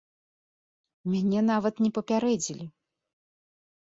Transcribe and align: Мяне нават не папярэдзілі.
Мяне 1.15 1.39
нават 1.49 1.75
не 1.85 1.91
папярэдзілі. 1.97 2.65